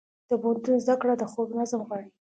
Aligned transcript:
د 0.29 0.31
پوهنتون 0.41 0.75
زده 0.83 0.95
کړه 1.01 1.13
د 1.17 1.23
خوب 1.31 1.47
نظم 1.59 1.81
غواړي. 1.87 2.09